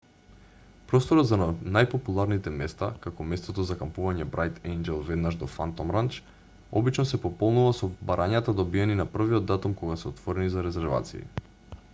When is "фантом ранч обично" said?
5.57-7.07